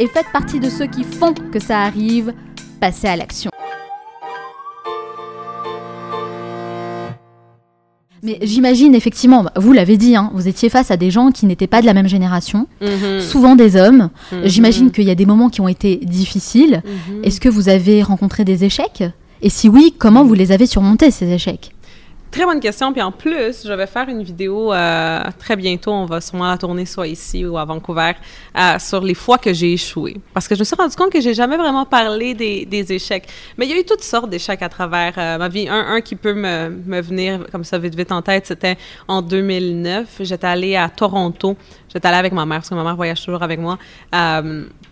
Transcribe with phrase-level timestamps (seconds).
[0.00, 2.32] et faites partie de ceux qui font que ça arrive.
[2.80, 3.50] Passez à l'action.
[8.22, 11.66] Mais j'imagine effectivement, vous l'avez dit, hein, vous étiez face à des gens qui n'étaient
[11.66, 13.20] pas de la même génération, Mhm.
[13.20, 14.10] souvent des hommes.
[14.32, 14.40] Mhm.
[14.44, 16.82] J'imagine qu'il y a des moments qui ont été difficiles.
[16.84, 17.24] Mhm.
[17.24, 19.04] Est-ce que vous avez rencontré des échecs?
[19.42, 21.72] Et si oui, comment vous les avez surmontés ces échecs?
[22.30, 22.92] Très bonne question.
[22.92, 25.90] Puis en plus, je vais faire une vidéo euh, très bientôt.
[25.90, 28.12] On va sûrement la tourner soit ici ou à Vancouver
[28.56, 30.16] euh, sur les fois que j'ai échoué.
[30.32, 33.26] Parce que je me suis rendu compte que j'ai jamais vraiment parlé des, échecs.
[33.58, 35.66] Mais il y a eu toutes sortes d'échecs à travers euh, ma vie.
[35.68, 40.20] Un, qui peut me, me venir comme ça vite vite en tête, c'était en 2009.
[40.20, 41.56] J'étais allée à Toronto.
[41.92, 43.76] J'étais allée avec ma mère parce que ma mère voyage toujours avec moi.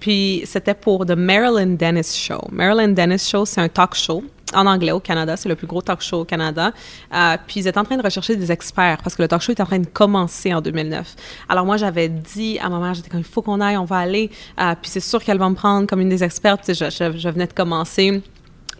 [0.00, 2.40] Puis c'était pour The Marilyn Dennis Show.
[2.50, 5.36] Marilyn Dennis Show, c'est un talk show en anglais au Canada.
[5.36, 6.72] C'est le plus gros talk show au Canada.
[7.14, 9.52] Euh, puis ils étaient en train de rechercher des experts parce que le talk show
[9.52, 11.14] était en train de commencer en 2009.
[11.48, 13.98] Alors moi, j'avais dit à ma mère, j'étais comme, il faut qu'on aille, on va
[13.98, 14.30] aller.
[14.60, 16.64] Euh, puis c'est sûr qu'elle va me prendre comme une des expertes.
[16.68, 18.22] Je, je, je venais de commencer.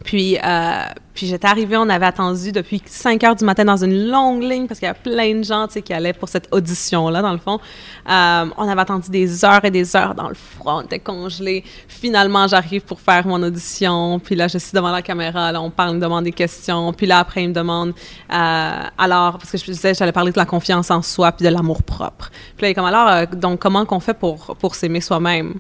[0.04, 0.82] Puis, euh,
[1.14, 4.66] puis j'étais arrivée, on avait attendu depuis 5 heures du matin dans une longue ligne
[4.66, 7.59] parce qu'il y a plein de gens qui allaient pour cette audition-là, dans le fond.
[8.08, 11.64] Euh, on avait attendu des heures et des heures dans le froid, on était congelés.
[11.88, 14.20] Finalement, j'arrive pour faire mon audition.
[14.20, 16.92] Puis là, je suis devant la caméra, là, on parle, me demande des questions.
[16.92, 17.94] Puis là, après, il me demande,
[18.32, 21.50] euh, alors, parce que je disais, j'allais parler de la confiance en soi puis de
[21.50, 22.31] l'amour propre.
[22.56, 25.54] Puis là, il est comme, alors, donc, comment qu'on fait pour, pour s'aimer soi-même?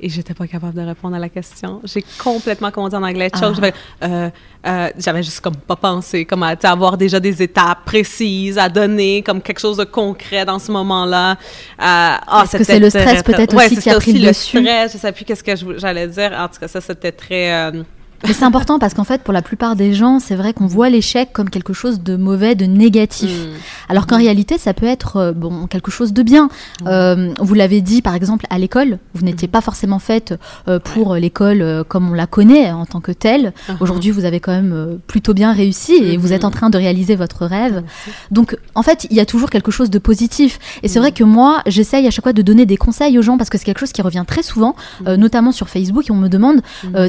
[0.00, 1.80] Et j'étais pas capable de répondre à la question.
[1.84, 3.30] J'ai complètement, comment dire en anglais.
[3.32, 3.52] Ah.
[3.52, 4.30] J'avais, euh,
[4.66, 9.22] euh, j'avais juste comme pas pensé, comme à avoir déjà des étapes précises à donner,
[9.22, 11.32] comme quelque chose de concret dans ce moment-là.
[11.32, 11.36] Euh,
[11.78, 14.18] ah, Est-ce que c'était c'est le stress peut-être ouais, aussi qui c'était a pris aussi
[14.20, 14.58] le le dessus?
[14.58, 14.92] stress.
[14.92, 16.32] Je sais plus qu'est-ce que j'allais dire.
[16.38, 17.72] En tout cas, ça, c'était très...
[18.26, 20.88] Mais c'est important parce qu'en fait, pour la plupart des gens, c'est vrai qu'on voit
[20.88, 23.30] l'échec comme quelque chose de mauvais, de négatif.
[23.30, 23.50] hmm.
[23.88, 26.48] Alors qu'en réalité, ça peut être euh, bon quelque chose de bien.
[26.86, 30.34] Euh, vous l'avez dit, par exemple, à l'école, vous n'étiez pas forcément faite
[30.66, 33.52] euh, pour l'école euh, comme on la connaît en tant que telle.
[33.68, 33.76] Uh-huh.
[33.80, 37.14] Aujourd'hui, vous avez quand même plutôt bien réussi et vous êtes en train de réaliser
[37.14, 37.82] votre rêve.
[37.84, 38.10] Merci.
[38.32, 40.58] Donc, en fait, il y a toujours quelque chose de positif.
[40.82, 43.38] Et c'est vrai que moi, j'essaye à chaque fois de donner des conseils aux gens
[43.38, 44.74] parce que c'est quelque chose qui revient très souvent,
[45.06, 46.60] notamment sur Facebook, et on me demande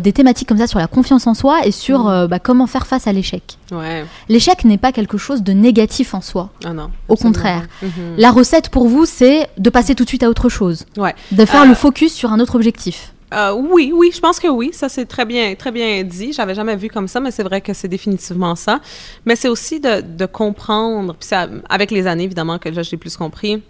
[0.01, 2.07] des thématiques comme ça sur la confiance en soi et sur Mhm.
[2.09, 3.57] euh, bah, comment faire face à l'échec.
[3.71, 4.05] Ouais.
[4.27, 6.49] L'échec n'est pas quelque chose de négatif en soi.
[6.65, 6.89] Ah non.
[7.07, 7.67] Au contraire.
[7.81, 7.89] Mhm.
[8.17, 11.15] La recette pour vous, c'est de passer tout de suite à autre chose, Ouais.
[11.31, 13.13] de faire Euh, le focus sur un autre objectif.
[13.33, 14.71] Euh, oui, oui, je pense que oui.
[14.73, 16.33] Ça, c'est très bien, très bien dit.
[16.33, 18.79] J'avais jamais vu comme ça, mais c'est vrai que c'est définitivement ça.
[19.25, 22.97] Mais c'est aussi de, de comprendre, puis ça, avec les années, évidemment, que là, j'ai
[22.97, 23.61] plus compris,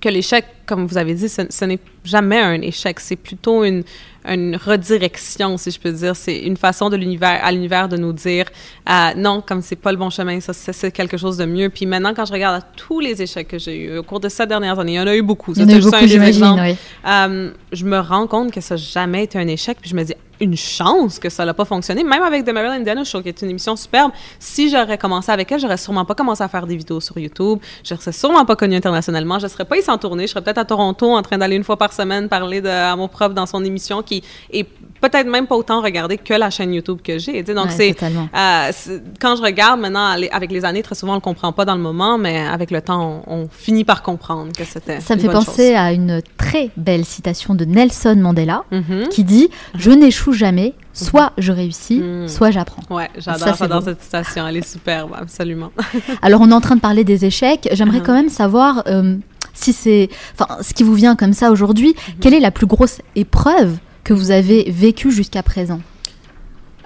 [0.00, 2.98] que l'échec, comme vous avez dit, ce, ce n'est jamais un échec.
[3.00, 3.82] C'est plutôt une,
[4.26, 6.16] une redirection, si je peux dire.
[6.16, 8.46] C'est une façon de l'univers, à l'univers de nous dire,
[8.88, 11.68] euh, non, comme c'est pas le bon chemin, ça, c'est quelque chose de mieux.
[11.70, 14.28] Puis maintenant, quand je regarde à tous les échecs que j'ai eus au cours de
[14.28, 15.52] ces dernières années, il y en a eu beaucoup.
[15.54, 16.56] Il y en a eu beaucoup, j'imagine.
[16.60, 16.76] oui.
[17.06, 20.04] Euh, je me rends compte que ça n'a jamais été un échec, puis je me
[20.04, 22.02] dis une chance que ça n'a pas fonctionné.
[22.02, 25.50] Même avec The Marilyn Dennis Show, qui est une émission superbe, si j'aurais commencé avec
[25.52, 28.56] elle, j'aurais sûrement pas commencé à faire des vidéos sur YouTube, je serais sûrement pas
[28.56, 31.38] connue internationalement, je serais pas ici en tournée, je serais peut-être à Toronto en train
[31.38, 34.22] d'aller une fois par semaine parler de Amour propre dans son émission qui
[34.52, 34.66] est
[35.00, 37.42] peut-être même pas autant regarder que la chaîne YouTube que j'ai.
[37.42, 38.28] Donc, Ouais, c'est, totalement.
[38.36, 41.52] euh, c'est- quand je regarde maintenant, les- avec les années, très souvent, on le comprend
[41.52, 45.00] pas dans le moment, mais avec le temps, on, on finit par comprendre que c'était.
[45.00, 48.64] Ça me fait penser à une très belle citation de Nelson Mandela.
[48.70, 49.08] Mhm.
[49.10, 52.28] qui dit Je n'échoue jamais, soit je réussis, Mhm.
[52.28, 52.82] soit j'apprends.
[52.94, 54.46] Ouais, j'adore, cette citation.
[54.46, 55.70] Elle est superbe, absolument.
[56.22, 57.68] Alors, on est en train de parler des échecs.
[57.72, 58.04] J'aimerais Mhm.
[58.04, 59.16] quand même savoir euh,
[59.54, 60.08] si c'est.
[60.38, 62.14] Enfin, ce qui vous vient comme ça aujourd'hui, Mhm.
[62.20, 65.80] quelle est la plus grosse épreuve que vous avez vécue jusqu'à présent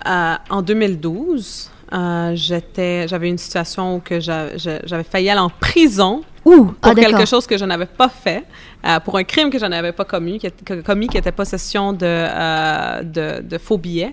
[0.06, 6.22] Euh, en 2012, euh, j'étais, j'avais une situation où que j'avais failli aller en prison
[6.44, 7.18] Ouh, pour ah, d'accord.
[7.18, 8.44] quelque chose que je n'avais pas fait,
[8.86, 11.92] euh, pour un crime que je n'avais pas commis, qui, était- commis, qui était possession
[11.92, 14.12] de, euh, de, de faux billets.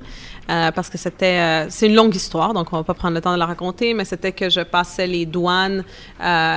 [0.49, 3.31] Euh, parce que c'était, c'est une longue histoire, donc on va pas prendre le temps
[3.33, 5.83] de la raconter, mais c'était que je passais les douanes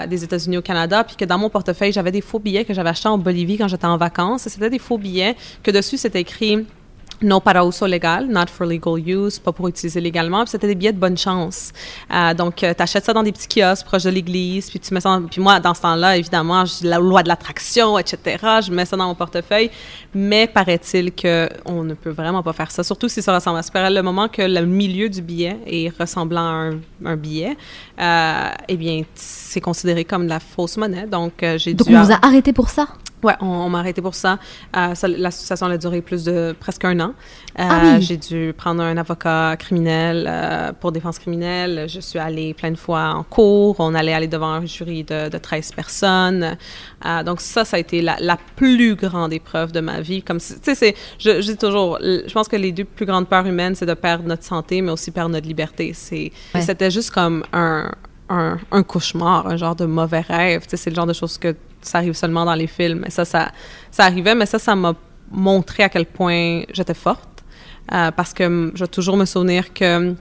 [0.08, 2.88] des États-Unis au Canada, puis que dans mon portefeuille, j'avais des faux billets que j'avais
[2.90, 4.46] achetés en Bolivie quand j'étais en vacances.
[4.46, 6.66] Et c'était des faux billets que dessus, c'était écrit
[7.24, 10.42] No para uso legal, not for legal use, pas pour utiliser légalement.
[10.44, 11.72] Puis c'était des billets de bonne chance.
[12.12, 15.00] Euh, donc, tu achètes ça dans des petits kiosques proches de l'église, puis tu mets
[15.00, 15.20] ça.
[15.30, 18.36] Puis moi, dans ce temps-là, évidemment, j'ai la loi de l'attraction, etc.
[18.66, 19.70] Je mets ça dans mon portefeuille.
[20.14, 23.62] Mais paraît-il que on ne peut vraiment pas faire ça, surtout si ça ressemble à
[23.62, 23.90] ça.
[23.90, 27.56] Le moment que le milieu du billet est ressemblant à un, un billet,
[28.00, 31.06] euh, eh bien, c'est considéré comme de la fausse monnaie.
[31.06, 32.88] Donc, euh, j'ai Donc, dû on vous a arrêté pour ça?
[33.24, 34.38] Ouais, on, on m'a arrêté pour ça.
[34.76, 37.14] Euh, ça L'association a duré plus de presque un an.
[37.58, 38.02] Euh, Ah oui.
[38.02, 41.86] J'ai dû prendre un avocat criminel euh, pour défense criminelle.
[41.88, 43.76] Je suis allée plein de fois en cours.
[43.78, 46.56] On allait aller devant un jury de, de 13 personnes.
[47.06, 50.22] Euh, donc ça, ça a été la, la plus grande épreuve de ma vie.
[50.22, 53.28] Comme tu sais, c'est- je, je dis toujours, je pense que les deux plus grandes
[53.28, 55.92] peurs humaines, c'est de perdre notre santé, mais aussi perdre notre liberté.
[55.94, 56.60] C'est, Ouais.
[56.60, 57.90] c'était juste comme un,
[58.28, 60.62] un, un cauchemar, un genre de mauvais rêve.
[60.62, 61.54] Tu sais, c'est le genre de choses que
[61.86, 63.04] ça arrive seulement dans les films.
[63.06, 63.52] Et ça, ça,
[63.90, 64.94] ça arrivait, mais ça, ça m'a
[65.30, 67.44] montré à quel point j'étais forte.
[67.92, 70.16] Euh, parce que hum, je vais toujours me souvenir que hum,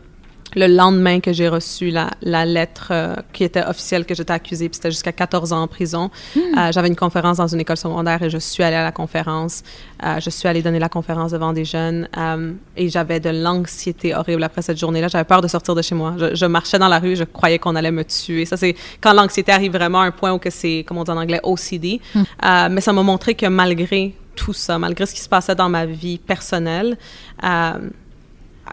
[0.56, 4.70] le lendemain que j'ai reçu la, la lettre euh, qui était officielle que j'étais accusée,
[4.70, 8.22] puis c'était jusqu'à 14 ans en prison, euh, j'avais une conférence dans une école secondaire
[8.22, 9.64] et je suis allée à la conférence.
[10.04, 14.14] Euh, je suis allée donner la conférence devant des jeunes euh, et j'avais de l'anxiété
[14.14, 15.08] horrible après cette journée-là.
[15.08, 16.16] J'avais peur de sortir de chez moi.
[16.18, 18.46] Je, je marchais dans la rue, je croyais qu'on allait me tuer.
[18.46, 21.12] Ça, c'est quand l'anxiété arrive vraiment à un point où que c'est, comme on dit
[21.12, 22.00] en anglais, OCD.
[22.16, 25.70] Euh, mais ça m'a montré que malgré tout ça, malgré ce qui se passait dans
[25.70, 26.98] ma vie personnelle,
[27.44, 27.72] euh,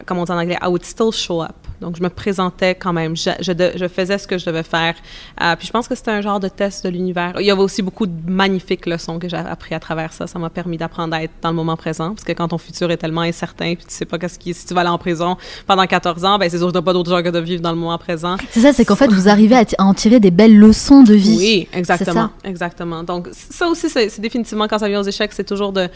[0.06, 1.54] comme on dit en anglais, I would still show up.
[1.80, 3.16] Donc, je me présentais quand même.
[3.16, 4.94] Je, je, de- je faisais ce que je devais faire.
[5.42, 7.32] Euh, puis, je pense que c'était un genre de test de l'univers.
[7.40, 10.26] Il y avait aussi beaucoup de magnifiques leçons que j'ai appris à travers ça.
[10.26, 12.10] Ça m'a permis d'apprendre à être dans le moment présent.
[12.14, 14.66] Parce que quand ton futur est tellement incertain, puis tu sais pas qu'est-ce qui, si
[14.66, 15.36] tu vas aller en prison
[15.66, 17.78] pendant 14 ans, ben c'est sûr que pas d'autre chose que de vivre dans le
[17.78, 18.36] moment présent.
[18.50, 21.14] C'est ça, c'est qu'en fait, vous arrivez à, à en tirer des belles leçons de
[21.14, 21.36] vie.
[21.38, 22.30] Oui, exactement.
[22.44, 23.02] Exactement.
[23.02, 25.88] Donc, ça aussi, c'est définitivement, quand ça vient aux échecs, c'est toujours de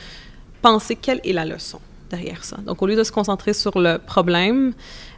[0.63, 1.79] penser quelle est la leçon
[2.11, 2.57] derrière ça.
[2.65, 4.73] Donc, au lieu de se concentrer sur le problème,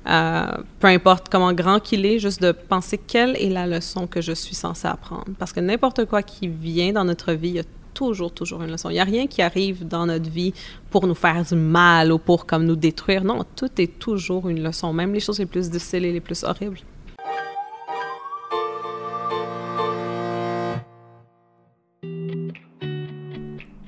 [0.09, 0.47] euh,
[0.79, 4.33] peu importe comment grand qu'il est, juste de penser quelle est la leçon que je
[4.33, 5.27] suis censée apprendre.
[5.39, 8.71] Parce que n'importe quoi qui vient dans notre vie, il y a toujours, toujours une
[8.71, 8.91] leçon.
[8.91, 10.53] Il n'y a rien qui arrive dans notre vie
[10.91, 13.25] pour nous faire du mal ou pour comme nous détruire.
[13.25, 16.45] Non, tout est toujours une leçon, même les choses les plus difficiles et les plus
[16.45, 16.79] horribles.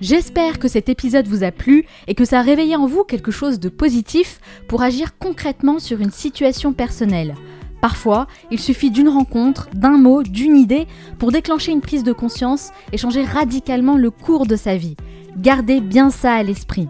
[0.01, 3.33] J'espère que cet épisode vous a plu et que ça a réveillé en vous quelque
[3.33, 7.35] chose de positif pour agir concrètement sur une situation personnelle.
[7.81, 10.87] Parfois, il suffit d'une rencontre, d'un mot, d'une idée
[11.19, 14.97] pour déclencher une prise de conscience et changer radicalement le cours de sa vie.
[15.37, 16.89] Gardez bien ça à l'esprit.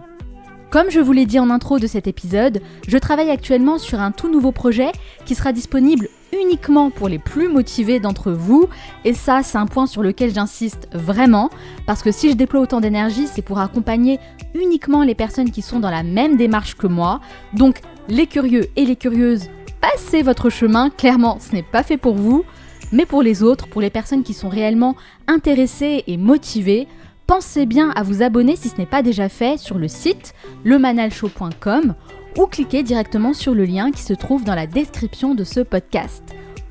[0.69, 4.11] Comme je vous l'ai dit en intro de cet épisode, je travaille actuellement sur un
[4.11, 4.91] tout nouveau projet
[5.25, 6.09] qui sera disponible
[6.41, 8.67] uniquement pour les plus motivés d'entre vous.
[9.05, 11.49] Et ça, c'est un point sur lequel j'insiste vraiment,
[11.85, 14.19] parce que si je déploie autant d'énergie, c'est pour accompagner
[14.55, 17.21] uniquement les personnes qui sont dans la même démarche que moi.
[17.53, 19.49] Donc, les curieux et les curieuses,
[19.81, 22.43] passez votre chemin, clairement, ce n'est pas fait pour vous.
[22.91, 24.95] Mais pour les autres, pour les personnes qui sont réellement
[25.27, 26.87] intéressées et motivées,
[27.27, 31.93] pensez bien à vous abonner si ce n'est pas déjà fait sur le site lemanalshow.com
[32.39, 36.23] ou cliquez directement sur le lien qui se trouve dans la description de ce podcast.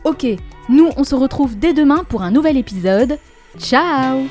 [0.04, 0.26] Ok,
[0.70, 3.18] nous on se retrouve dès demain pour un nouvel épisode.
[3.58, 4.22] Ciao